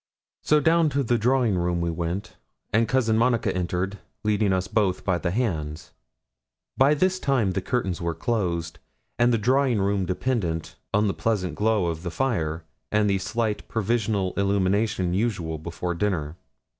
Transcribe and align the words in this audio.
So 0.41 0.59
down 0.59 0.89
to 0.97 1.03
the 1.03 1.19
drawing 1.19 1.59
room 1.59 1.79
we 1.79 1.91
went; 1.91 2.35
and 2.73 2.87
Cousin 2.87 3.19
Monica 3.19 3.55
entered, 3.55 3.99
leading 4.23 4.51
us 4.51 4.67
both 4.67 5.05
by 5.05 5.19
the 5.19 5.29
hands. 5.29 5.91
By 6.75 6.95
this 6.95 7.19
time 7.19 7.51
the 7.51 7.61
curtains 7.61 8.01
were 8.01 8.15
closed, 8.15 8.79
and 9.19 9.31
the 9.31 9.37
drawing 9.37 9.79
room 9.79 10.07
dependent 10.07 10.75
on 10.91 11.05
the 11.07 11.13
pleasant 11.13 11.53
glow 11.53 11.85
of 11.85 12.01
the 12.01 12.09
fire, 12.09 12.63
and 12.91 13.07
the 13.07 13.19
slight 13.19 13.67
provisional 13.67 14.33
illumination 14.37 15.13
usual 15.13 15.59
before 15.59 15.93
dinner. 15.93 16.35